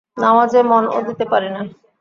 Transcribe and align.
নামাজে 0.17 0.59
মনও 0.63 0.99
দিতে 1.07 1.25
পারি 1.31 1.49
না। 1.55 1.61